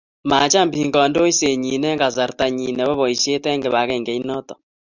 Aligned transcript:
macham 0.29 0.67
biik 0.73 0.89
kandoishet 0.95 1.53
nyi 1.63 1.71
eng 1.89 1.99
kasarta 2.01 2.45
nyi 2.57 2.67
nebo 2.73 2.93
boishet 2.99 3.43
eng 3.45 3.63
kibagengeit 3.63 4.23
noto 4.29 4.53